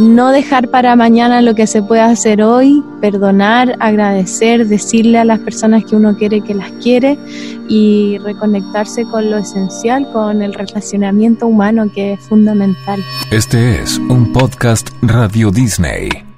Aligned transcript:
no 0.00 0.30
dejar 0.30 0.68
para 0.68 0.96
mañana 0.96 1.40
lo 1.42 1.54
que 1.54 1.66
se 1.66 1.82
puede 1.82 2.00
hacer 2.00 2.42
hoy, 2.42 2.82
perdonar, 3.00 3.76
agradecer, 3.80 4.66
decirle 4.66 5.18
a 5.18 5.24
las 5.24 5.38
personas 5.40 5.84
que 5.84 5.96
uno 5.96 6.16
quiere 6.16 6.40
que 6.40 6.54
las 6.54 6.70
quiere 6.82 7.18
y 7.68 8.18
reconectarse 8.18 9.04
con 9.04 9.30
lo 9.30 9.38
esencial, 9.38 10.10
con 10.12 10.42
el 10.42 10.54
relacionamiento 10.54 11.46
humano 11.46 11.90
que 11.94 12.14
es 12.14 12.20
fundamental. 12.20 13.02
Este 13.30 13.80
es 13.80 13.98
un 13.98 14.32
podcast 14.32 14.90
Radio 15.02 15.50
Disney. 15.50 16.31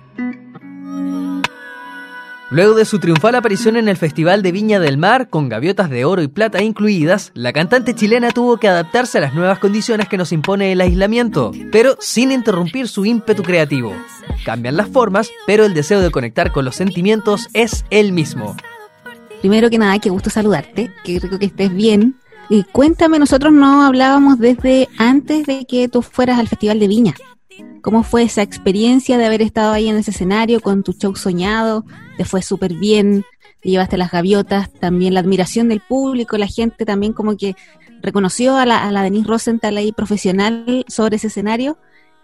Luego 2.51 2.75
de 2.75 2.85
su 2.85 2.99
triunfal 2.99 3.35
aparición 3.37 3.77
en 3.77 3.89
el 3.89 3.97
Festival 3.97 4.43
de 4.43 4.53
Viña 4.53 4.79
del 4.79 4.99
Mar, 4.99 5.29
con 5.31 5.49
gaviotas 5.49 5.89
de 5.89 6.05
oro 6.05 6.23
y 6.23 6.29
plata 6.29 6.63
incluidas, 6.63 7.33
la 7.35 7.55
cantante 7.55 7.95
chilena 7.95 8.31
tuvo 8.33 8.59
que 8.59 8.69
adaptarse 8.69 9.19
a 9.19 9.23
las 9.23 9.35
nuevas 9.35 9.59
condiciones 9.59 10.09
que 10.09 10.19
nos 10.19 10.31
impone 10.31 10.71
el 10.71 10.83
aislamiento, 10.83 11.53
pero 11.73 11.97
sin 12.01 12.31
interrumpir 12.33 12.87
su 12.87 13.07
ímpetu 13.07 13.43
creativo. 13.43 13.95
Cambian 14.45 14.77
las 14.77 14.89
formas, 14.89 15.31
pero 15.47 15.65
el 15.65 15.73
deseo 15.73 16.01
de 16.01 16.11
conectar 16.11 16.53
con 16.53 16.67
los 16.67 16.77
sentimientos 16.77 17.49
es 17.55 17.87
el 17.91 18.13
mismo. 18.13 18.55
Primero 19.41 19.71
que 19.71 19.79
nada, 19.79 19.99
qué 19.99 20.11
gusto 20.11 20.29
saludarte, 20.29 20.91
que 21.03 21.19
rico 21.21 21.39
que 21.39 21.47
estés 21.47 21.75
bien. 21.75 22.17
Y 22.51 22.65
cuéntame, 22.65 23.19
nosotros 23.19 23.55
no 23.55 23.83
hablábamos 23.83 24.39
desde 24.39 24.89
antes 24.99 25.47
de 25.47 25.65
que 25.65 25.89
tú 25.89 26.03
fueras 26.03 26.39
al 26.39 26.49
Festival 26.49 26.79
de 26.79 26.89
Viña. 26.89 27.15
¿Cómo 27.83 28.03
fue 28.03 28.23
esa 28.23 28.43
experiencia 28.43 29.19
de 29.19 29.27
haber 29.27 29.43
estado 29.43 29.73
ahí 29.73 29.89
en 29.89 29.97
ese 29.97 30.11
escenario 30.11 30.61
con 30.61 30.83
tu 30.83 30.93
show 30.93 31.15
soñado? 31.17 31.85
¿Te 32.17 32.25
fue 32.25 32.43
súper 32.43 32.75
bien? 32.75 33.25
¿Te 33.61 33.71
llevaste 33.71 33.97
las 33.97 34.11
gaviotas? 34.11 34.73
También 34.73 35.15
la 35.15 35.21
admiración 35.21 35.69
del 35.69 35.81
público, 35.81 36.39
la 36.39 36.47
gente 36.47 36.85
también 36.85 37.13
como 37.13 37.37
que 37.37 37.57
reconoció 38.03 38.57
a 38.57 38.67
la, 38.67 38.87
a 38.87 38.93
la 38.93 39.03
Denise 39.03 39.29
Rosenthal 39.29 39.77
ahí 39.77 39.93
profesional 39.93 40.85
sobre 40.89 41.17
ese 41.17 41.29
escenario. 41.29 41.79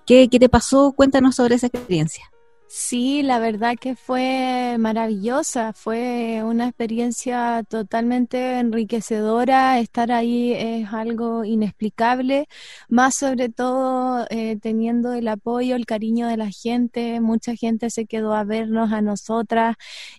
¿Qué, 0.07 0.29
¿Qué 0.29 0.38
te 0.38 0.48
pasó? 0.48 0.93
Cuéntanos 0.93 1.37
sobre 1.37 1.55
esa 1.55 1.66
experiencia. 1.66 2.30
Sí, 2.73 3.23
la 3.24 3.41
verdad 3.41 3.76
que 3.76 3.96
fue 3.96 4.76
maravillosa, 4.79 5.73
fue 5.73 6.40
una 6.45 6.68
experiencia 6.68 7.65
totalmente 7.68 8.60
enriquecedora, 8.60 9.80
estar 9.80 10.13
ahí 10.13 10.52
es 10.52 10.87
algo 10.93 11.45
inexplicable, 11.45 12.46
más 12.88 13.16
sobre 13.16 13.48
todo 13.48 14.24
eh, 14.30 14.57
teniendo 14.63 15.13
el 15.15 15.26
apoyo, 15.26 15.74
el 15.74 15.85
cariño 15.85 16.29
de 16.29 16.37
la 16.37 16.48
gente, 16.51 17.21
mucha 17.21 17.57
gente 17.57 17.91
se 17.91 18.07
quedó 18.07 18.35
a 18.35 18.45
vernos 18.45 18.93
a 18.93 19.02
nosotras 19.02 19.74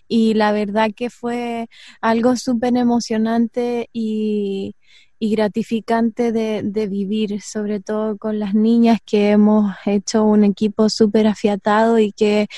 y 0.06 0.34
la 0.34 0.52
verdad 0.52 0.90
que 0.94 1.08
fue 1.08 1.68
algo 2.02 2.36
súper 2.36 2.76
emocionante 2.76 3.88
y, 3.94 4.76
y 5.22 5.30
gratificante 5.30 6.32
de, 6.32 6.62
de, 6.64 6.88
vivir, 6.88 7.40
sobre 7.42 7.78
todo 7.78 8.18
con 8.18 8.40
las 8.40 8.54
niñas 8.54 8.98
que 9.06 9.30
hemos 9.30 9.72
hecho 9.86 10.24
un 10.24 10.42
equipo 10.42 10.88
súper 10.88 11.28
afiatado 11.28 12.00
y 12.00 12.10
que 12.10 12.48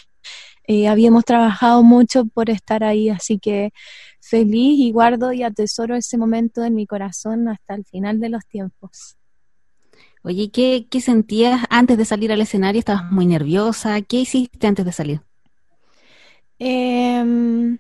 eh, 0.67 0.89
habíamos 0.89 1.27
trabajado 1.27 1.83
mucho 1.83 2.25
por 2.25 2.49
estar 2.49 2.83
ahí, 2.83 3.11
así 3.11 3.39
que 3.39 3.75
feliz 4.19 4.81
y 4.81 4.93
guardo 4.93 5.35
y 5.35 5.43
atesoro 5.43 5.95
ese 5.95 6.17
momento 6.17 6.65
en 6.65 6.75
mi 6.75 6.87
corazón 6.87 7.49
hasta 7.49 7.75
el 7.75 7.85
final 7.85 8.19
de 8.19 8.31
los 8.31 8.47
tiempos. 8.47 9.19
Oye, 10.23 10.51
¿qué, 10.51 10.87
qué 10.91 11.03
sentías 11.03 11.67
antes 11.69 11.99
de 11.99 12.07
salir 12.07 12.33
al 12.33 12.41
escenario? 12.41 12.79
¿Estabas 12.79 13.13
muy 13.13 13.27
nerviosa? 13.27 14.01
¿Qué 14.01 14.21
hiciste 14.21 14.67
antes 14.67 14.87
de 14.87 14.93
salir? 14.93 15.21
Eh, 16.59 17.77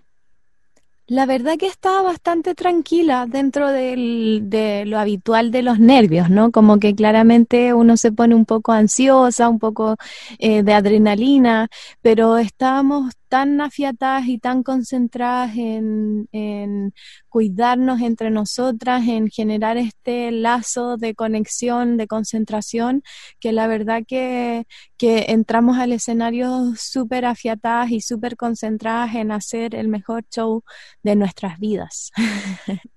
la 1.06 1.26
verdad 1.26 1.56
que 1.58 1.66
estaba 1.66 2.02
bastante 2.02 2.54
tranquila 2.54 3.26
dentro 3.28 3.68
del, 3.70 4.42
de 4.44 4.86
lo 4.86 4.98
habitual 4.98 5.50
de 5.50 5.62
los 5.62 5.78
nervios, 5.78 6.30
¿no? 6.30 6.50
Como 6.50 6.78
que 6.78 6.94
claramente 6.94 7.74
uno 7.74 7.96
se 7.96 8.10
pone 8.12 8.34
un 8.34 8.46
poco 8.46 8.72
ansiosa, 8.72 9.48
un 9.48 9.58
poco 9.58 9.96
eh, 10.38 10.62
de 10.62 10.72
adrenalina, 10.72 11.68
pero 12.00 12.38
estábamos 12.38 13.12
tan 13.34 13.60
afiatadas 13.60 14.28
y 14.28 14.38
tan 14.38 14.62
concentradas 14.62 15.56
en, 15.56 16.28
en, 16.30 16.94
cuidarnos 17.28 18.00
entre 18.00 18.30
nosotras, 18.30 19.08
en 19.08 19.28
generar 19.28 19.76
este 19.76 20.30
lazo 20.30 20.96
de 20.96 21.16
conexión, 21.16 21.96
de 21.96 22.06
concentración, 22.06 23.02
que 23.40 23.50
la 23.50 23.66
verdad 23.66 24.04
que, 24.06 24.68
que 24.96 25.24
entramos 25.30 25.78
al 25.78 25.90
escenario 25.90 26.74
súper 26.76 27.24
afiatadas 27.24 27.90
y 27.90 28.00
súper 28.02 28.36
concentradas 28.36 29.16
en 29.16 29.32
hacer 29.32 29.74
el 29.74 29.88
mejor 29.88 30.22
show 30.30 30.62
de 31.02 31.16
nuestras 31.16 31.58
vidas. 31.58 32.12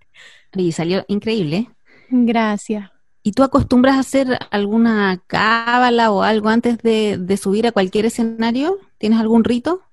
Y 0.53 0.72
salió 0.72 1.03
increíble. 1.07 1.69
Gracias. 2.09 2.90
¿Y 3.22 3.34
tú 3.34 3.44
acostumbras 3.44 3.97
a 3.97 4.00
hacer 4.00 4.40
alguna 4.50 5.22
cábala 5.28 6.11
o 6.11 6.23
algo 6.23 6.50
antes 6.50 6.79
de, 6.79 7.17
de 7.19 7.38
subir 7.38 7.67
a 7.67 7.72
cualquier 7.72 8.06
escenario? 8.06 8.79
¿Tienes 8.97 9.19
algún 9.19 9.44
rito? 9.44 9.86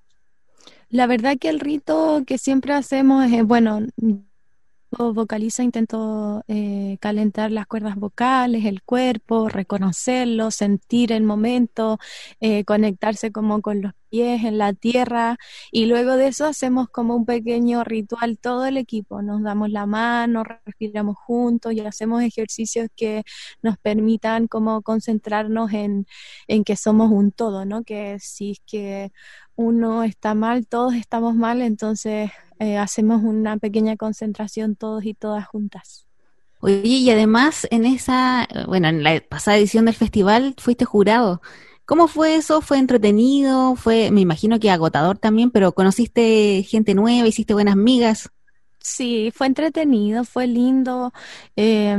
La 0.95 1.07
verdad 1.07 1.37
que 1.37 1.49
el 1.49 1.59
rito 1.59 2.23
que 2.25 2.37
siempre 2.37 2.73
hacemos 2.73 3.29
es, 3.29 3.43
bueno, 3.43 3.81
vocaliza, 4.97 5.63
intento 5.63 6.43
eh, 6.47 6.97
calentar 6.99 7.51
las 7.51 7.67
cuerdas 7.67 7.95
vocales, 7.95 8.65
el 8.65 8.81
cuerpo, 8.83 9.49
reconocerlo, 9.49 10.51
sentir 10.51 11.11
el 11.11 11.23
momento, 11.23 11.99
eh, 12.39 12.63
conectarse 12.65 13.31
como 13.31 13.61
con 13.61 13.81
los 13.81 13.93
pies 14.09 14.43
en 14.43 14.57
la 14.57 14.73
tierra 14.73 15.37
y 15.71 15.85
luego 15.87 16.15
de 16.15 16.27
eso 16.27 16.45
hacemos 16.45 16.89
como 16.89 17.15
un 17.15 17.25
pequeño 17.25 17.83
ritual 17.83 18.37
todo 18.39 18.65
el 18.65 18.77
equipo, 18.77 19.21
nos 19.21 19.43
damos 19.43 19.69
la 19.69 19.85
mano, 19.85 20.43
respiramos 20.43 21.17
juntos 21.17 21.73
y 21.73 21.81
hacemos 21.81 22.23
ejercicios 22.23 22.87
que 22.95 23.23
nos 23.61 23.77
permitan 23.77 24.47
como 24.47 24.81
concentrarnos 24.81 25.73
en, 25.73 26.05
en 26.47 26.63
que 26.63 26.75
somos 26.75 27.11
un 27.11 27.31
todo, 27.31 27.65
¿no? 27.65 27.83
Que 27.83 28.17
si 28.19 28.51
es 28.51 28.61
que 28.65 29.11
uno 29.55 30.03
está 30.03 30.33
mal, 30.35 30.67
todos 30.67 30.95
estamos 30.95 31.35
mal, 31.35 31.61
entonces 31.61 32.31
eh, 32.59 32.77
hacemos 32.77 33.23
una 33.23 33.57
pequeña 33.57 33.97
concentración 33.97 34.75
todos 34.75 35.05
y 35.05 35.13
todas 35.13 35.45
juntas. 35.47 36.07
Oye, 36.59 36.81
y 36.83 37.09
además 37.11 37.67
en 37.69 37.85
esa, 37.85 38.47
bueno, 38.67 38.87
en 38.87 39.03
la 39.03 39.21
pasada 39.21 39.57
edición 39.57 39.85
del 39.85 39.95
festival 39.95 40.55
fuiste 40.57 40.85
jurado. 40.85 41.41
¿Cómo 41.85 42.07
fue 42.07 42.35
eso? 42.35 42.61
¿Fue 42.61 42.79
entretenido? 42.79 43.75
Fue, 43.75 44.09
me 44.09 44.21
imagino 44.21 44.59
que 44.59 44.71
agotador 44.71 45.19
también, 45.19 45.51
pero 45.51 45.73
conociste 45.73 46.63
gente 46.67 46.95
nueva, 46.95 47.27
hiciste 47.27 47.53
buenas 47.53 47.75
migas. 47.75 48.31
Sí, 48.87 49.31
fue 49.33 49.47
entretenido, 49.47 50.23
fue 50.25 50.45
lindo, 50.45 51.11
eh, 51.55 51.97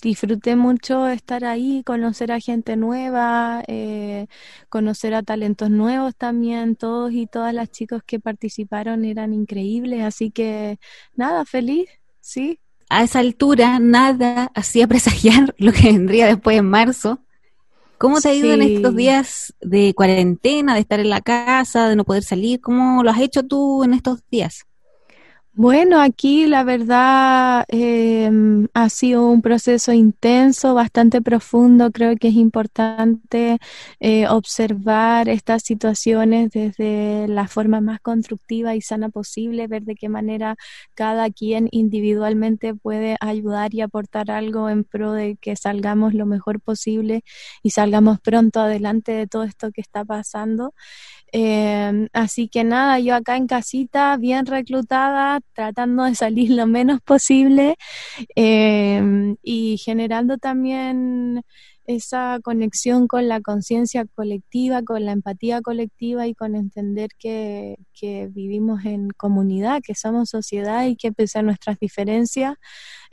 disfruté 0.00 0.54
mucho 0.54 1.08
estar 1.08 1.44
ahí, 1.44 1.82
conocer 1.84 2.30
a 2.30 2.38
gente 2.38 2.76
nueva, 2.76 3.64
eh, 3.66 4.28
conocer 4.68 5.14
a 5.14 5.24
talentos 5.24 5.68
nuevos 5.68 6.14
también, 6.14 6.76
todos 6.76 7.12
y 7.12 7.26
todas 7.26 7.52
las 7.52 7.72
chicos 7.72 8.04
que 8.06 8.20
participaron 8.20 9.04
eran 9.04 9.34
increíbles, 9.34 10.04
así 10.04 10.30
que 10.30 10.78
nada, 11.16 11.44
feliz, 11.44 11.88
sí. 12.20 12.60
A 12.88 13.02
esa 13.02 13.18
altura 13.18 13.80
nada 13.80 14.52
hacía 14.54 14.86
presagiar 14.86 15.52
lo 15.58 15.72
que 15.72 15.90
vendría 15.90 16.26
después 16.26 16.56
en 16.56 16.70
marzo. 16.70 17.18
¿Cómo 17.98 18.20
te 18.20 18.28
ha 18.28 18.34
ido 18.34 18.54
sí. 18.54 18.54
en 18.54 18.62
estos 18.62 18.94
días 18.94 19.54
de 19.60 19.92
cuarentena, 19.92 20.74
de 20.74 20.80
estar 20.82 21.00
en 21.00 21.10
la 21.10 21.20
casa, 21.20 21.88
de 21.88 21.96
no 21.96 22.04
poder 22.04 22.22
salir? 22.22 22.60
¿Cómo 22.60 23.02
lo 23.02 23.10
has 23.10 23.18
hecho 23.18 23.42
tú 23.42 23.82
en 23.82 23.94
estos 23.94 24.22
días? 24.30 24.66
Bueno, 25.54 26.00
aquí 26.00 26.46
la 26.46 26.64
verdad 26.64 27.66
eh, 27.68 28.30
ha 28.72 28.88
sido 28.88 29.28
un 29.28 29.42
proceso 29.42 29.92
intenso, 29.92 30.72
bastante 30.72 31.20
profundo. 31.20 31.90
Creo 31.92 32.16
que 32.16 32.28
es 32.28 32.34
importante 32.36 33.58
eh, 34.00 34.26
observar 34.28 35.28
estas 35.28 35.62
situaciones 35.62 36.50
desde 36.52 37.28
la 37.28 37.48
forma 37.48 37.82
más 37.82 38.00
constructiva 38.00 38.74
y 38.76 38.80
sana 38.80 39.10
posible, 39.10 39.66
ver 39.66 39.82
de 39.82 39.94
qué 39.94 40.08
manera 40.08 40.56
cada 40.94 41.28
quien 41.28 41.68
individualmente 41.70 42.74
puede 42.74 43.16
ayudar 43.20 43.74
y 43.74 43.82
aportar 43.82 44.30
algo 44.30 44.70
en 44.70 44.84
pro 44.84 45.12
de 45.12 45.36
que 45.36 45.54
salgamos 45.56 46.14
lo 46.14 46.24
mejor 46.24 46.60
posible 46.62 47.24
y 47.62 47.70
salgamos 47.70 48.20
pronto 48.20 48.60
adelante 48.60 49.12
de 49.12 49.26
todo 49.26 49.42
esto 49.42 49.70
que 49.70 49.82
está 49.82 50.02
pasando. 50.02 50.72
Eh, 51.34 52.08
así 52.12 52.48
que 52.48 52.62
nada, 52.64 52.98
yo 53.00 53.14
acá 53.14 53.36
en 53.36 53.46
casita, 53.46 54.16
bien 54.18 54.44
reclutada, 54.46 55.40
tratando 55.54 56.04
de 56.04 56.14
salir 56.14 56.50
lo 56.50 56.66
menos 56.66 57.00
posible 57.00 57.76
eh, 58.36 59.36
y 59.42 59.78
generando 59.78 60.38
también 60.38 61.42
esa 61.84 62.38
conexión 62.42 63.08
con 63.08 63.28
la 63.28 63.40
conciencia 63.40 64.04
colectiva, 64.14 64.82
con 64.82 65.04
la 65.04 65.12
empatía 65.12 65.60
colectiva 65.62 66.26
y 66.26 66.34
con 66.34 66.54
entender 66.54 67.10
que, 67.18 67.78
que, 67.92 68.28
vivimos 68.30 68.84
en 68.84 69.10
comunidad, 69.10 69.80
que 69.84 69.94
somos 69.94 70.30
sociedad 70.30 70.86
y 70.86 70.96
que 70.96 71.12
pese 71.12 71.40
a 71.40 71.42
nuestras 71.42 71.78
diferencias 71.78 72.56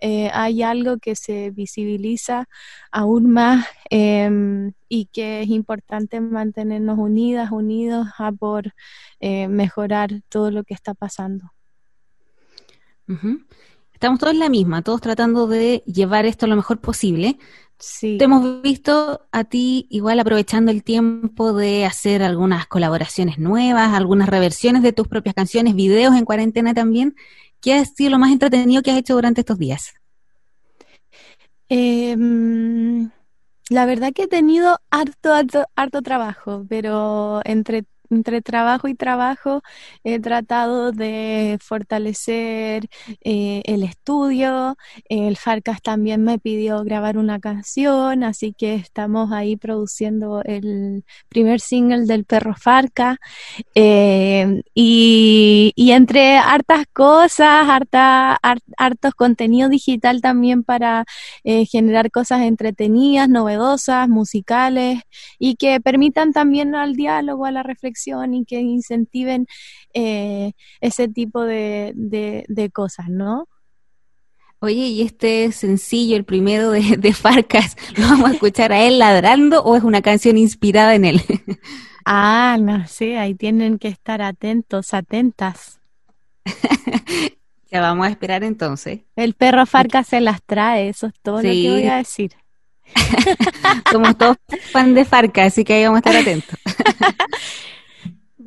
eh, 0.01 0.29
hay 0.33 0.63
algo 0.63 0.97
que 0.97 1.15
se 1.15 1.51
visibiliza 1.51 2.47
aún 2.91 3.29
más 3.31 3.65
eh, 3.89 4.71
y 4.87 5.05
que 5.07 5.41
es 5.41 5.49
importante 5.49 6.21
mantenernos 6.21 6.97
unidas, 6.97 7.51
unidos 7.51 8.07
a 8.17 8.31
por 8.31 8.73
eh, 9.19 9.47
mejorar 9.47 10.21
todo 10.29 10.51
lo 10.51 10.63
que 10.63 10.73
está 10.73 10.93
pasando. 10.93 11.51
Estamos 13.93 14.19
todos 14.19 14.35
la 14.35 14.49
misma, 14.49 14.83
todos 14.83 15.01
tratando 15.01 15.47
de 15.47 15.83
llevar 15.85 16.25
esto 16.25 16.47
lo 16.47 16.55
mejor 16.55 16.79
posible, 16.79 17.37
Sí. 17.79 18.17
Te 18.17 18.25
hemos 18.25 18.61
visto 18.61 19.27
a 19.31 19.43
ti 19.45 19.87
igual 19.89 20.19
aprovechando 20.19 20.69
el 20.69 20.83
tiempo 20.83 21.53
de 21.53 21.85
hacer 21.85 22.21
algunas 22.21 22.67
colaboraciones 22.67 23.39
nuevas, 23.39 23.93
algunas 23.93 24.27
reversiones 24.27 24.83
de 24.83 24.91
tus 24.91 25.07
propias 25.07 25.33
canciones, 25.33 25.75
videos 25.75 26.15
en 26.15 26.25
cuarentena 26.25 26.73
también. 26.73 27.15
¿Qué 27.61 27.73
ha 27.73 27.85
sido 27.85 28.11
lo 28.11 28.19
más 28.19 28.31
entretenido 28.31 28.81
que 28.81 28.91
has 28.91 28.97
hecho 28.97 29.15
durante 29.15 29.41
estos 29.41 29.57
días? 29.57 29.93
Eh, 31.69 32.17
la 33.69 33.85
verdad 33.85 34.11
que 34.13 34.23
he 34.23 34.27
tenido 34.27 34.79
harto, 34.89 35.33
harto, 35.33 35.65
harto 35.75 36.01
trabajo, 36.01 36.65
pero 36.67 37.41
entre 37.45 37.85
entre 38.09 38.41
trabajo 38.41 38.87
y 38.87 38.95
trabajo 38.95 39.61
he 40.03 40.19
tratado 40.19 40.91
de 40.91 41.57
fortalecer 41.61 42.89
eh, 43.23 43.61
el 43.65 43.83
estudio. 43.83 44.77
El 45.05 45.37
Farcas 45.37 45.81
también 45.81 46.23
me 46.23 46.39
pidió 46.39 46.83
grabar 46.83 47.17
una 47.17 47.39
canción, 47.39 48.23
así 48.23 48.53
que 48.53 48.75
estamos 48.75 49.31
ahí 49.31 49.55
produciendo 49.57 50.41
el 50.43 51.03
primer 51.29 51.59
single 51.59 52.05
del 52.05 52.25
perro 52.25 52.55
Farca. 52.55 53.17
Eh, 53.75 54.61
y, 54.73 55.73
entre 55.91 56.37
hartas 56.37 56.85
cosas, 56.93 57.67
harta, 57.67 58.39
hartos 58.77 59.13
contenido 59.15 59.69
digital 59.69 60.21
también 60.21 60.63
para 60.63 61.05
eh, 61.43 61.65
generar 61.65 62.11
cosas 62.11 62.41
entretenidas, 62.41 63.27
novedosas, 63.29 64.07
musicales 64.07 65.01
y 65.39 65.55
que 65.55 65.79
permitan 65.81 66.31
también 66.31 66.75
al 66.75 66.93
diálogo, 66.95 67.45
a 67.45 67.51
la 67.51 67.63
reflexión 67.63 67.98
y 68.07 68.45
que 68.45 68.59
incentiven 68.59 69.47
eh, 69.93 70.53
ese 70.81 71.07
tipo 71.07 71.43
de, 71.43 71.93
de, 71.95 72.69
cosas, 72.71 73.09
¿no? 73.09 73.47
Oye, 74.59 74.87
¿y 74.87 75.01
este 75.01 75.51
sencillo, 75.51 76.17
el 76.17 76.25
primero 76.25 76.71
de, 76.71 76.97
de, 76.97 77.13
Farcas, 77.13 77.77
lo 77.95 78.07
vamos 78.07 78.31
a 78.31 78.33
escuchar 78.33 78.71
a 78.71 78.83
él 78.83 78.99
ladrando 78.99 79.63
o 79.63 79.75
es 79.75 79.83
una 79.83 80.01
canción 80.01 80.37
inspirada 80.37 80.95
en 80.95 81.05
él? 81.05 81.21
ah, 82.05 82.57
no 82.59 82.85
sé, 82.87 83.17
ahí 83.17 83.35
tienen 83.35 83.79
que 83.79 83.87
estar 83.87 84.21
atentos, 84.21 84.93
atentas. 84.93 85.79
ya 87.71 87.81
vamos 87.81 88.07
a 88.07 88.09
esperar 88.09 88.43
entonces. 88.43 89.01
El 89.15 89.33
perro 89.33 89.65
Farcas 89.65 90.07
se 90.07 90.19
las 90.19 90.41
trae, 90.43 90.89
eso 90.89 91.07
es 91.07 91.13
todo 91.21 91.37
lo 91.37 91.43
que 91.43 91.69
voy 91.69 91.87
a 91.87 91.97
decir. 91.97 92.33
Somos 93.91 94.17
todos 94.17 94.37
fan 94.71 94.93
de 94.93 95.05
Farcas, 95.05 95.47
así 95.47 95.63
que 95.63 95.73
ahí 95.73 95.83
vamos 95.83 95.97
a 95.97 96.09
estar 96.09 96.15
atentos. 96.15 96.59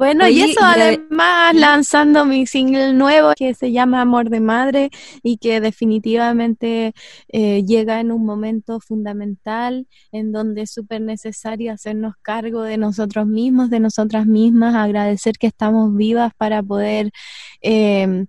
Bueno, 0.02 0.28
y 0.28 0.40
eso 0.40 0.58
además 0.60 1.54
lanzando 1.54 2.24
mi 2.24 2.44
single 2.44 2.92
nuevo 2.92 3.34
que 3.36 3.54
se 3.54 3.70
llama 3.70 4.00
Amor 4.00 4.30
de 4.30 4.40
Madre 4.40 4.90
y 5.22 5.36
que 5.36 5.60
definitivamente 5.60 6.92
eh, 7.28 7.64
llega 7.64 8.00
en 8.00 8.10
un 8.10 8.26
momento 8.26 8.80
fundamental 8.80 9.86
en 10.10 10.32
donde 10.32 10.62
es 10.62 10.72
súper 10.72 11.02
necesario 11.02 11.72
hacernos 11.72 12.14
cargo 12.20 12.62
de 12.62 12.78
nosotros 12.78 13.28
mismos, 13.28 13.70
de 13.70 13.78
nosotras 13.78 14.26
mismas, 14.26 14.74
agradecer 14.74 15.38
que 15.38 15.46
estamos 15.46 15.94
vivas 15.94 16.32
para 16.36 16.64
poder 16.64 17.12
eh, 17.60 18.26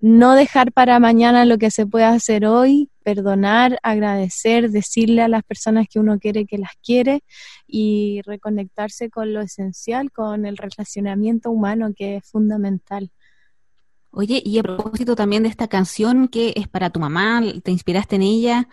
no 0.00 0.34
dejar 0.34 0.72
para 0.72 0.98
mañana 1.00 1.44
lo 1.44 1.58
que 1.58 1.70
se 1.70 1.86
puede 1.86 2.04
hacer 2.04 2.46
hoy, 2.46 2.90
perdonar, 3.02 3.78
agradecer, 3.82 4.70
decirle 4.70 5.22
a 5.22 5.28
las 5.28 5.42
personas 5.42 5.86
que 5.88 5.98
uno 5.98 6.18
quiere 6.18 6.46
que 6.46 6.58
las 6.58 6.72
quiere 6.82 7.22
y 7.66 8.20
reconectarse 8.24 9.10
con 9.10 9.32
lo 9.32 9.40
esencial, 9.40 10.10
con 10.12 10.44
el 10.44 10.56
relacionamiento 10.56 11.50
humano 11.50 11.92
que 11.96 12.16
es 12.16 12.24
fundamental. 12.28 13.10
Oye, 14.10 14.42
y 14.44 14.58
a 14.58 14.62
propósito 14.62 15.14
también 15.14 15.42
de 15.42 15.50
esta 15.50 15.68
canción 15.68 16.28
que 16.28 16.54
es 16.56 16.68
para 16.68 16.90
tu 16.90 17.00
mamá, 17.00 17.42
te 17.62 17.70
inspiraste 17.70 18.16
en 18.16 18.22
ella, 18.22 18.68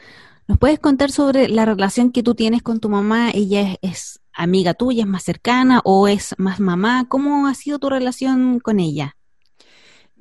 ¿nos 0.47 0.57
puedes 0.57 0.79
contar 0.79 1.11
sobre 1.11 1.49
la 1.49 1.65
relación 1.65 2.11
que 2.11 2.23
tú 2.23 2.33
tienes 2.33 2.63
con 2.63 2.79
tu 2.79 2.89
mamá? 2.89 3.29
¿Ella 3.31 3.75
es, 3.81 4.21
amiga 4.31 4.73
tuya, 4.73 5.03
es 5.03 5.09
más 5.09 5.23
cercana 5.23 5.81
o 5.83 6.07
es 6.07 6.33
más 6.37 6.59
mamá? 6.59 7.07
¿Cómo 7.09 7.47
ha 7.47 7.53
sido 7.55 7.77
tu 7.77 7.89
relación 7.89 8.59
con 8.59 8.79
ella? 8.79 9.17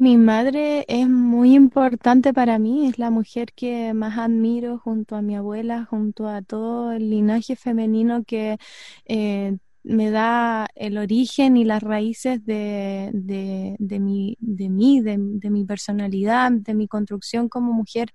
Mi 0.03 0.17
madre 0.17 0.85
es 0.89 1.09
muy 1.09 1.55
importante 1.55 2.33
para 2.35 2.59
mí, 2.59 2.89
es 2.89 2.99
la 2.99 3.11
mujer 3.11 3.53
que 3.55 3.95
más 3.95 4.19
admiro 4.19 4.77
junto 4.79 5.15
a 5.15 5.23
mi 5.23 5.37
abuela, 5.37 5.85
junto 5.85 6.27
a 6.27 6.43
todo 6.43 6.91
el 6.91 7.09
linaje 7.09 7.55
femenino 7.55 8.25
que 8.25 8.59
eh, 9.07 9.59
me 9.85 10.11
da 10.11 10.67
el 10.75 10.99
origen 10.99 11.57
y 11.57 11.65
las 11.65 11.85
raíces 11.85 12.45
de, 12.45 13.11
de, 13.13 14.01
mi, 14.01 14.37
de 14.41 14.69
mí, 14.69 15.01
de, 15.03 15.19
mi 15.19 15.65
personalidad, 15.65 16.51
de 16.51 16.75
mi 16.75 16.89
construcción 16.89 17.49
como 17.49 17.73
mujer. 17.73 18.13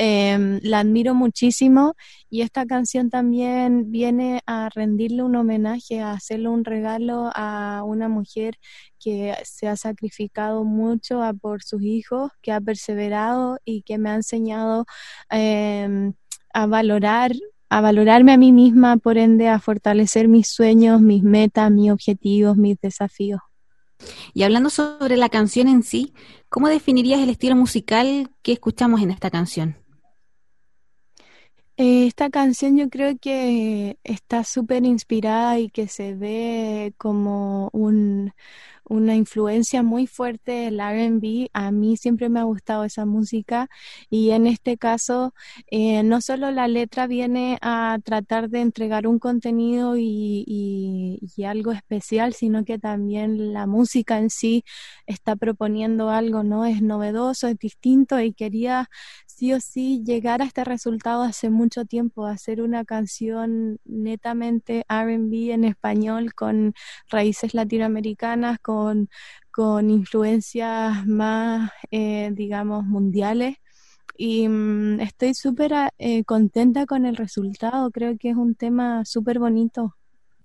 Em, 0.00 0.60
la 0.62 0.78
admiro 0.78 1.12
muchísimo 1.12 1.96
y 2.30 2.42
esta 2.42 2.66
canción 2.66 3.10
también 3.10 3.90
viene 3.90 4.42
a 4.46 4.68
rendirle 4.68 5.24
un 5.24 5.34
homenaje, 5.34 6.00
a 6.00 6.12
hacerle 6.12 6.50
un 6.50 6.64
regalo 6.64 7.32
a 7.34 7.82
una 7.84 8.08
mujer 8.08 8.54
que 9.00 9.34
se 9.42 9.66
ha 9.66 9.74
sacrificado 9.74 10.62
mucho 10.62 11.20
a 11.20 11.34
por 11.34 11.64
sus 11.64 11.82
hijos, 11.82 12.30
que 12.42 12.52
ha 12.52 12.60
perseverado 12.60 13.58
y 13.64 13.82
que 13.82 13.98
me 13.98 14.10
ha 14.10 14.14
enseñado 14.14 14.86
em, 15.30 16.12
a 16.54 16.66
valorar 16.66 17.32
a 17.68 17.80
valorarme 17.80 18.32
a 18.32 18.38
mí 18.38 18.52
misma, 18.52 18.96
por 18.98 19.18
ende 19.18 19.48
a 19.48 19.58
fortalecer 19.58 20.28
mis 20.28 20.48
sueños, 20.48 21.02
mis 21.02 21.24
metas, 21.24 21.70
mis 21.72 21.90
objetivos, 21.90 22.56
mis 22.56 22.80
desafíos. 22.80 23.40
Y 24.32 24.44
hablando 24.44 24.70
sobre 24.70 25.16
la 25.16 25.28
canción 25.28 25.66
en 25.66 25.82
sí, 25.82 26.14
¿cómo 26.48 26.68
definirías 26.68 27.20
el 27.20 27.30
estilo 27.30 27.56
musical 27.56 28.30
que 28.42 28.52
escuchamos 28.52 29.02
en 29.02 29.10
esta 29.10 29.28
canción? 29.28 29.76
Eh, 31.80 32.08
esta 32.08 32.28
canción 32.28 32.76
yo 32.76 32.88
creo 32.90 33.16
que 33.20 33.98
está 34.02 34.42
súper 34.42 34.84
inspirada 34.84 35.60
y 35.60 35.70
que 35.70 35.86
se 35.86 36.14
ve 36.16 36.92
como 36.98 37.70
un, 37.72 38.32
una 38.84 39.14
influencia 39.16 39.82
muy 39.84 40.06
fuerte 40.08 40.52
del 40.52 40.80
RB. 40.80 41.50
A 41.52 41.70
mí 41.72 41.96
siempre 41.96 42.28
me 42.30 42.40
ha 42.40 42.44
gustado 42.44 42.84
esa 42.84 43.06
música 43.06 43.68
y 44.10 44.30
en 44.32 44.46
este 44.48 44.76
caso 44.78 45.34
eh, 45.70 46.02
no 46.02 46.20
solo 46.20 46.50
la 46.50 46.68
letra 46.68 47.06
viene 47.06 47.58
a 47.62 47.98
tratar 48.04 48.50
de 48.50 48.60
entregar 48.62 49.06
un 49.06 49.18
contenido 49.20 49.96
y, 49.96 50.44
y, 50.46 51.44
algo 51.44 51.72
especial, 51.72 52.34
sino 52.34 52.64
que 52.64 52.78
también 52.78 53.52
la 53.52 53.66
música 53.66 54.18
en 54.18 54.30
sí 54.30 54.64
está 55.06 55.36
proponiendo 55.36 56.10
algo, 56.10 56.42
¿no? 56.42 56.66
Es 56.66 56.82
novedoso, 56.82 57.48
es 57.48 57.58
distinto 57.58 58.20
y 58.20 58.32
quería 58.34 58.90
sí 59.38 59.52
o 59.52 59.60
sí 59.60 60.02
llegar 60.04 60.42
a 60.42 60.46
este 60.46 60.64
resultado 60.64 61.22
hace 61.22 61.48
mucho 61.48 61.84
tiempo, 61.84 62.26
hacer 62.26 62.60
una 62.60 62.84
canción 62.84 63.78
netamente 63.84 64.84
RB 64.88 65.52
en 65.52 65.64
español 65.64 66.34
con 66.34 66.74
raíces 67.08 67.54
latinoamericanas, 67.54 68.58
con, 68.58 69.08
con 69.52 69.90
influencias 69.90 71.06
más, 71.06 71.70
eh, 71.92 72.30
digamos, 72.32 72.84
mundiales. 72.84 73.58
Y 74.16 74.48
mm, 74.48 75.00
estoy 75.00 75.34
súper 75.34 75.72
eh, 75.98 76.24
contenta 76.24 76.86
con 76.86 77.06
el 77.06 77.14
resultado, 77.14 77.92
creo 77.92 78.18
que 78.18 78.30
es 78.30 78.36
un 78.36 78.56
tema 78.56 79.04
súper 79.04 79.38
bonito. 79.38 79.94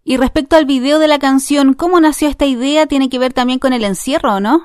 Y 0.03 0.17
respecto 0.17 0.55
al 0.55 0.65
video 0.65 0.99
de 0.99 1.07
la 1.07 1.17
canción, 1.17 1.73
¿cómo 1.73 1.99
nació 1.99 2.27
esta 2.27 2.45
idea? 2.45 2.85
¿Tiene 2.85 3.09
que 3.09 3.17
ver 3.17 3.33
también 3.33 3.57
con 3.57 3.73
el 3.73 3.85
encierro, 3.85 4.39
no? 4.39 4.61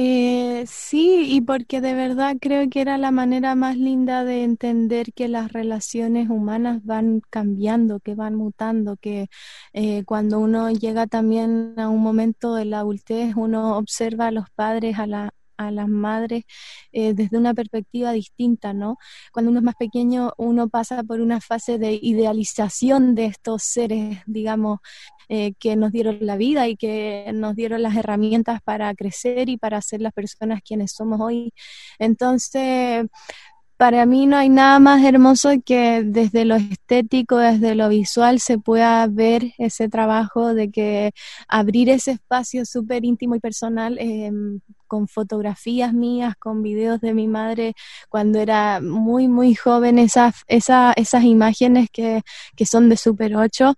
Eh, 0.00 0.64
sí, 0.68 1.24
y 1.34 1.40
porque 1.40 1.80
de 1.80 1.92
verdad 1.94 2.36
creo 2.40 2.68
que 2.70 2.80
era 2.80 2.98
la 2.98 3.10
manera 3.10 3.56
más 3.56 3.76
linda 3.76 4.22
de 4.24 4.44
entender 4.44 5.12
que 5.12 5.26
las 5.26 5.52
relaciones 5.52 6.30
humanas 6.30 6.84
van 6.84 7.20
cambiando, 7.30 7.98
que 7.98 8.14
van 8.14 8.36
mutando, 8.36 8.96
que 8.96 9.26
eh, 9.72 10.04
cuando 10.04 10.38
uno 10.38 10.70
llega 10.70 11.08
también 11.08 11.74
a 11.78 11.88
un 11.88 12.00
momento 12.00 12.54
de 12.54 12.64
la 12.66 12.78
adultez, 12.80 13.34
uno 13.34 13.76
observa 13.76 14.28
a 14.28 14.30
los 14.30 14.48
padres, 14.50 14.98
a, 15.00 15.08
la, 15.08 15.30
a 15.56 15.72
las 15.72 15.88
madres 15.88 16.44
eh, 16.92 17.12
desde 17.14 17.36
una 17.38 17.52
perspectiva 17.54 18.12
distinta, 18.12 18.72
¿no? 18.72 18.98
Cuando 19.32 19.50
uno 19.50 19.58
es 19.60 19.64
más 19.64 19.74
pequeño, 19.76 20.32
uno 20.38 20.68
pasa 20.68 21.02
por 21.02 21.20
una 21.20 21.40
fase 21.40 21.78
de 21.78 21.98
idealización 22.00 23.16
de 23.16 23.26
estos 23.26 23.64
seres, 23.64 24.18
digamos, 24.26 24.78
eh, 25.28 25.52
que 25.58 25.76
nos 25.76 25.92
dieron 25.92 26.18
la 26.20 26.36
vida 26.36 26.68
y 26.68 26.76
que 26.76 27.30
nos 27.34 27.54
dieron 27.54 27.82
las 27.82 27.96
herramientas 27.96 28.60
para 28.62 28.94
crecer 28.94 29.48
y 29.48 29.56
para 29.56 29.80
ser 29.82 30.00
las 30.00 30.12
personas 30.12 30.60
quienes 30.62 30.92
somos 30.92 31.20
hoy. 31.20 31.52
Entonces, 31.98 33.06
para 33.78 34.06
mí 34.06 34.26
no 34.26 34.36
hay 34.36 34.48
nada 34.48 34.80
más 34.80 35.04
hermoso 35.04 35.50
que 35.64 36.02
desde 36.04 36.44
lo 36.44 36.56
estético, 36.56 37.38
desde 37.38 37.76
lo 37.76 37.88
visual, 37.88 38.40
se 38.40 38.58
pueda 38.58 39.06
ver 39.06 39.52
ese 39.56 39.88
trabajo 39.88 40.52
de 40.52 40.70
que 40.70 41.12
abrir 41.46 41.88
ese 41.88 42.12
espacio 42.12 42.66
súper 42.66 43.04
íntimo 43.04 43.36
y 43.36 43.40
personal 43.40 43.96
eh, 44.00 44.32
con 44.88 45.06
fotografías 45.06 45.92
mías, 45.92 46.34
con 46.36 46.62
videos 46.62 47.00
de 47.00 47.14
mi 47.14 47.28
madre 47.28 47.74
cuando 48.08 48.40
era 48.40 48.80
muy, 48.80 49.28
muy 49.28 49.54
joven, 49.54 49.98
esas, 49.98 50.34
esas, 50.48 50.94
esas 50.96 51.24
imágenes 51.24 51.88
que, 51.92 52.22
que 52.56 52.66
son 52.66 52.88
de 52.88 52.96
Super 52.96 53.36
8, 53.36 53.74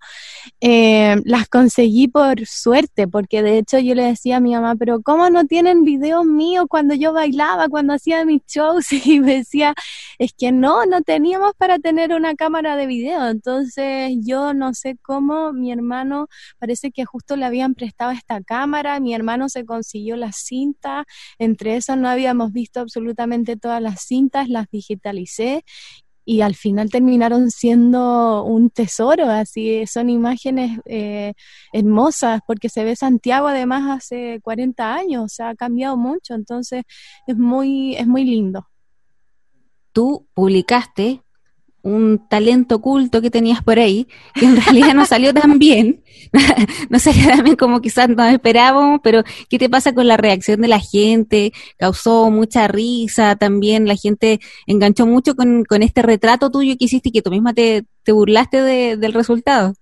eh, 0.61 1.17
las 1.25 1.47
conseguí 1.47 2.07
por 2.07 2.45
suerte, 2.47 3.07
porque 3.07 3.43
de 3.43 3.57
hecho 3.57 3.79
yo 3.79 3.95
le 3.95 4.03
decía 4.03 4.37
a 4.37 4.39
mi 4.39 4.53
mamá, 4.53 4.75
pero 4.75 5.01
¿cómo 5.01 5.29
no 5.29 5.45
tienen 5.45 5.83
videos 5.83 6.25
míos 6.25 6.65
cuando 6.69 6.95
yo 6.95 7.13
bailaba, 7.13 7.69
cuando 7.69 7.93
hacía 7.93 8.25
mis 8.25 8.41
shows? 8.47 8.87
Y 9.11 9.19
me 9.19 9.37
decía, 9.37 9.73
es 10.21 10.33
que 10.37 10.51
no, 10.51 10.85
no 10.85 11.01
teníamos 11.01 11.53
para 11.57 11.79
tener 11.79 12.13
una 12.13 12.35
cámara 12.35 12.75
de 12.75 12.85
video. 12.85 13.27
Entonces 13.27 14.13
yo 14.21 14.53
no 14.53 14.75
sé 14.75 14.95
cómo 15.01 15.51
mi 15.51 15.71
hermano, 15.71 16.27
parece 16.59 16.91
que 16.91 17.05
justo 17.05 17.35
le 17.35 17.45
habían 17.45 17.73
prestado 17.73 18.11
esta 18.11 18.39
cámara, 18.43 18.99
mi 18.99 19.15
hermano 19.15 19.49
se 19.49 19.65
consiguió 19.65 20.15
la 20.17 20.31
cinta, 20.31 21.05
entre 21.39 21.75
esas 21.75 21.97
no 21.97 22.07
habíamos 22.07 22.51
visto 22.53 22.81
absolutamente 22.81 23.57
todas 23.57 23.81
las 23.81 24.01
cintas, 24.05 24.47
las 24.47 24.69
digitalicé 24.69 25.63
y 26.23 26.41
al 26.41 26.53
final 26.53 26.91
terminaron 26.91 27.49
siendo 27.49 28.43
un 28.43 28.69
tesoro, 28.69 29.25
así 29.27 29.87
son 29.87 30.11
imágenes 30.11 30.79
eh, 30.85 31.33
hermosas, 31.73 32.41
porque 32.45 32.69
se 32.69 32.83
ve 32.83 32.95
Santiago 32.95 33.47
además 33.47 33.89
hace 33.89 34.39
40 34.43 34.93
años, 34.93 35.23
o 35.23 35.29
sea, 35.29 35.49
ha 35.49 35.55
cambiado 35.55 35.97
mucho, 35.97 36.35
entonces 36.35 36.83
es 37.25 37.37
muy, 37.37 37.95
es 37.95 38.05
muy 38.05 38.23
lindo. 38.23 38.67
Tú 39.91 40.27
publicaste 40.33 41.21
un 41.83 42.27
talento 42.29 42.75
oculto 42.75 43.21
que 43.21 43.31
tenías 43.31 43.63
por 43.63 43.79
ahí, 43.79 44.07
que 44.35 44.45
en 44.45 44.55
realidad 44.63 44.93
no 44.93 45.05
salió 45.05 45.33
tan 45.33 45.59
bien, 45.59 46.03
no 46.89 46.99
salió 46.99 47.27
tan 47.27 47.43
bien 47.43 47.55
como 47.55 47.81
quizás 47.81 48.09
nos 48.09 48.31
esperábamos, 48.31 48.99
pero 49.03 49.23
¿qué 49.49 49.57
te 49.57 49.69
pasa 49.69 49.93
con 49.93 50.07
la 50.07 50.17
reacción 50.17 50.61
de 50.61 50.67
la 50.67 50.79
gente? 50.79 51.53
Causó 51.77 52.29
mucha 52.29 52.67
risa 52.67 53.35
también, 53.35 53.87
la 53.87 53.95
gente 53.95 54.39
enganchó 54.67 55.05
mucho 55.05 55.35
con, 55.35 55.65
con 55.65 55.81
este 55.83 56.01
retrato 56.01 56.51
tuyo 56.51 56.75
que 56.77 56.85
hiciste 56.85 57.09
y 57.09 57.11
que 57.11 57.21
tú 57.21 57.31
misma 57.31 57.53
te, 57.53 57.85
te 58.03 58.11
burlaste 58.11 58.61
de, 58.61 58.97
del 58.97 59.13
resultado. 59.13 59.73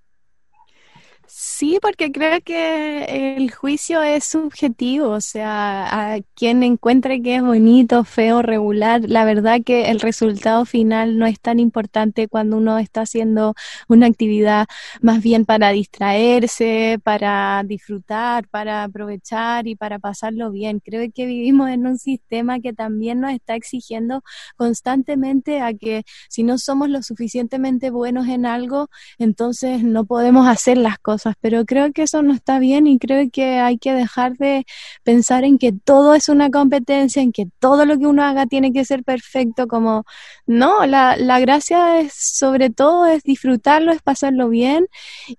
Sí, 1.42 1.80
porque 1.82 2.12
creo 2.12 2.42
que 2.42 3.36
el 3.38 3.50
juicio 3.50 4.04
es 4.04 4.26
subjetivo, 4.26 5.12
o 5.12 5.22
sea, 5.22 6.16
a 6.16 6.20
quien 6.36 6.64
encuentre 6.64 7.22
que 7.22 7.38
es 7.38 7.42
bonito, 7.42 8.04
feo, 8.04 8.42
regular, 8.42 9.04
la 9.08 9.24
verdad 9.24 9.62
que 9.66 9.90
el 9.90 10.02
resultado 10.02 10.66
final 10.66 11.18
no 11.18 11.26
es 11.26 11.40
tan 11.40 11.62
importante 11.62 12.28
cuando 12.28 12.58
uno 12.58 12.78
está 12.78 13.04
haciendo 13.04 13.54
una 13.88 14.08
actividad 14.08 14.68
más 15.02 15.24
bien 15.24 15.46
para 15.46 15.70
distraerse, 15.70 17.00
para 17.02 17.64
disfrutar, 17.66 18.50
para 18.50 18.84
aprovechar 18.84 19.66
y 19.66 19.78
para 19.78 19.98
pasarlo 19.98 20.52
bien. 20.52 20.82
Creo 20.84 21.10
que 21.16 21.26
vivimos 21.26 21.70
en 21.70 21.88
un 21.88 21.98
sistema 22.00 22.60
que 22.60 22.74
también 22.74 23.22
nos 23.22 23.32
está 23.32 23.56
exigiendo 23.56 24.24
constantemente 24.58 25.62
a 25.62 25.74
que 25.74 26.04
si 26.28 26.44
no 26.44 26.58
somos 26.58 26.90
lo 26.90 27.02
suficientemente 27.02 27.92
buenos 27.92 28.28
en 28.28 28.46
algo, 28.46 28.90
entonces 29.20 29.84
no 29.86 30.04
podemos 30.04 30.46
hacer 30.46 30.78
las 30.78 31.00
cosas 31.00 31.29
pero 31.42 31.66
creo 31.66 31.92
que 31.94 32.04
eso 32.04 32.22
no 32.22 32.34
está 32.34 32.60
bien 32.60 32.88
y 32.88 33.00
creo 33.00 33.30
que 33.32 33.60
hay 33.60 33.78
que 33.78 33.94
dejar 33.94 34.38
de 34.38 34.66
pensar 35.04 35.44
en 35.44 35.58
que 35.58 35.72
todo 35.72 36.14
es 36.16 36.30
una 36.30 36.50
competencia, 36.50 37.22
en 37.22 37.32
que 37.32 37.48
todo 37.60 37.86
lo 37.86 37.98
que 37.98 38.08
uno 38.08 38.24
haga 38.24 38.46
tiene 38.46 38.74
que 38.74 38.86
ser 38.86 39.04
perfecto, 39.04 39.68
como 39.68 40.06
no, 40.48 40.86
la, 40.86 41.18
la 41.18 41.40
gracia 41.40 42.00
es 42.00 42.14
sobre 42.14 42.70
todo 42.70 43.06
es 43.06 43.24
disfrutarlo, 43.24 43.92
es 43.92 44.02
pasarlo 44.02 44.50
bien 44.50 44.88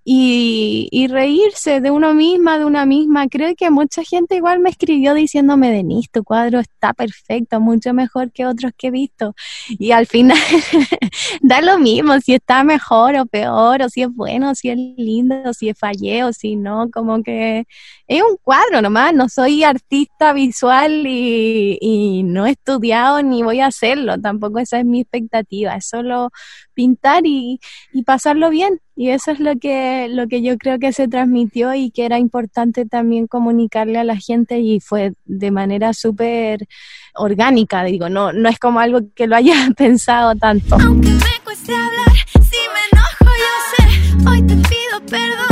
y, 0.05 0.89
y 0.91 1.07
reírse 1.09 1.81
de 1.81 1.91
uno 1.91 2.15
misma, 2.15 2.59
de 2.59 2.65
una 2.65 2.87
misma. 2.87 3.29
Creo 3.29 3.55
que 3.57 3.71
mucha 3.71 4.03
gente 4.05 4.37
igual 4.37 4.61
me 4.61 4.71
escribió 4.71 5.15
diciéndome, 5.15 5.71
Denis, 5.71 6.11
tu 6.11 6.25
cuadro 6.25 6.61
está 6.61 6.93
perfecto, 6.93 7.61
mucho 7.61 7.93
mejor 7.95 8.33
que 8.33 8.47
otros 8.47 8.73
que 8.77 8.89
he 8.89 8.91
visto. 8.91 9.35
Y 9.69 9.93
al 9.93 10.07
final 10.07 10.39
da 11.43 11.61
lo 11.61 11.79
mismo 11.79 12.21
si 12.21 12.35
está 12.35 12.65
mejor 12.65 13.17
o 13.17 13.27
peor, 13.27 13.83
o 13.83 13.89
si 13.89 14.03
es 14.03 14.09
bueno, 14.15 14.51
o 14.51 14.55
si 14.55 14.71
es 14.71 14.77
lindo, 14.97 15.37
o 15.47 15.53
si 15.53 15.69
fallé 15.81 16.25
o 16.25 16.33
si 16.33 16.57
no, 16.57 16.91
como 16.91 17.23
que 17.23 17.67
es 18.07 18.23
un 18.23 18.37
cuadro 18.43 18.83
nomás, 18.83 19.15
no 19.15 19.29
soy 19.29 19.65
artista 19.65 20.33
visual 20.33 21.05
y, 21.07 22.23
no 22.25 22.47
he 22.47 22.51
estudiado 22.51 23.23
ni 23.23 23.43
voy 23.43 23.61
a 23.61 23.67
hacerlo, 23.67 24.21
tampoco 24.21 24.59
esa 24.59 24.79
es 24.79 24.85
mi 24.85 25.01
expectativa, 25.01 25.75
es 25.77 25.89
solo 25.89 26.31
pintar 26.75 27.27
y, 27.27 27.59
y 27.93 28.03
pasarlo 28.05 28.51
bien 28.51 28.81
y 29.01 29.09
eso 29.09 29.31
es 29.31 29.41
lo 29.41 29.57
que, 29.59 30.09
lo 30.11 30.29
que 30.29 30.43
yo 30.43 30.59
creo 30.59 30.79
que 30.79 30.93
se 30.93 31.09
transmitió 31.09 31.73
y 31.73 31.91
que 31.91 32.05
era 32.05 32.19
importante 32.19 32.85
también 32.85 33.27
comunicarle 33.27 33.99
a 33.99 34.05
la 34.05 34.17
gente 34.17 34.59
y 34.61 34.79
fue 34.79 35.15
de 35.25 35.51
manera 35.51 35.95
súper 35.95 36.69
orgánica, 37.15 37.83
digo, 37.85 38.11
no, 38.11 38.35
no 38.35 38.51
es 38.51 38.59
como 38.59 38.79
algo 38.79 39.01
que 39.15 39.27
lo 39.27 39.37
haya 39.37 39.55
pensado 39.77 40.35
tanto. 40.35 40.75
Aunque 40.75 41.09
me 41.09 41.45
cueste 41.45 41.73
hablar, 41.73 42.17
si 42.43 42.59
me 42.75 42.81
enojo 42.93 43.25
yo 43.41 44.23
sé, 44.23 44.29
hoy 44.29 44.43
te 44.43 44.55
pido 44.57 45.07
perdón. 45.09 45.50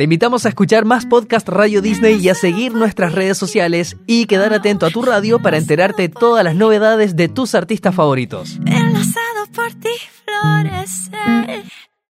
Te 0.00 0.04
invitamos 0.04 0.46
a 0.46 0.48
escuchar 0.48 0.86
más 0.86 1.04
podcast 1.04 1.46
Radio 1.46 1.82
Disney 1.82 2.14
y 2.14 2.30
a 2.30 2.34
seguir 2.34 2.72
nuestras 2.72 3.12
redes 3.12 3.36
sociales 3.36 3.98
y 4.06 4.24
quedar 4.24 4.54
atento 4.54 4.86
a 4.86 4.90
tu 4.90 5.02
radio 5.02 5.40
para 5.40 5.58
enterarte 5.58 6.00
de 6.00 6.08
todas 6.08 6.42
las 6.42 6.54
novedades 6.54 7.16
de 7.16 7.28
tus 7.28 7.54
artistas 7.54 7.94
favoritos. 7.94 8.58
Enlazado 8.64 9.46
por 9.54 9.74
ti, 9.74 9.90
flores. 10.24 11.10